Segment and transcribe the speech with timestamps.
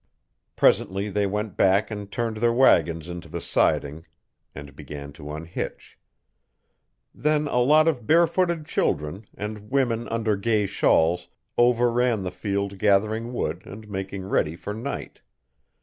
[0.55, 4.07] Presently they went back and turned their wagons into the siding
[4.55, 5.99] and began to unhitch.
[7.13, 13.31] Then a lot of barefooted children, and women under gay shawls, overran the field gathering
[13.31, 15.21] wood and making ready for night.